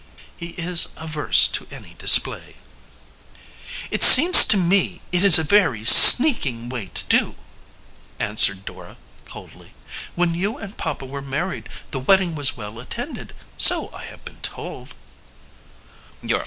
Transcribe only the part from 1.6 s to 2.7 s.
any display."